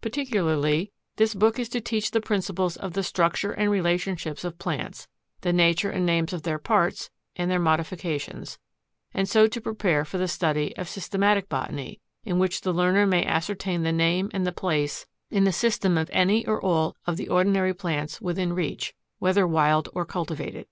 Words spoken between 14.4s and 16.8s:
the place in the system of any or